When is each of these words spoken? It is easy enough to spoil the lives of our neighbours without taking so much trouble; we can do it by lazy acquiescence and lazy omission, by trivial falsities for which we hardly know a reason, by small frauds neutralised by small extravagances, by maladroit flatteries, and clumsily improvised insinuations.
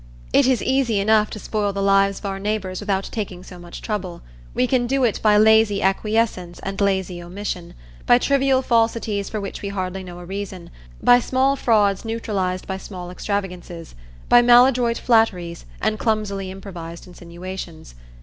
It 0.33 0.47
is 0.47 0.63
easy 0.63 0.99
enough 0.99 1.29
to 1.29 1.37
spoil 1.37 1.73
the 1.73 1.81
lives 1.83 2.17
of 2.17 2.25
our 2.25 2.39
neighbours 2.39 2.79
without 2.79 3.03
taking 3.11 3.43
so 3.43 3.59
much 3.59 3.83
trouble; 3.83 4.23
we 4.55 4.65
can 4.65 4.87
do 4.87 5.03
it 5.03 5.19
by 5.21 5.37
lazy 5.37 5.83
acquiescence 5.83 6.57
and 6.63 6.81
lazy 6.81 7.21
omission, 7.21 7.75
by 8.07 8.17
trivial 8.17 8.63
falsities 8.63 9.29
for 9.29 9.39
which 9.39 9.61
we 9.61 9.69
hardly 9.69 10.03
know 10.03 10.17
a 10.17 10.25
reason, 10.25 10.71
by 11.03 11.19
small 11.19 11.55
frauds 11.55 12.03
neutralised 12.03 12.65
by 12.65 12.77
small 12.77 13.11
extravagances, 13.11 13.93
by 14.27 14.41
maladroit 14.41 14.97
flatteries, 14.97 15.67
and 15.79 15.99
clumsily 15.99 16.49
improvised 16.49 17.05
insinuations. 17.05 17.93